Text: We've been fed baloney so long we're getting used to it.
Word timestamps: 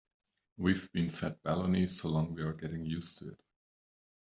We've 0.57 0.91
been 0.93 1.11
fed 1.11 1.43
baloney 1.43 1.87
so 1.87 2.09
long 2.09 2.33
we're 2.33 2.53
getting 2.53 2.87
used 2.87 3.19
to 3.19 3.27
it. 3.29 3.39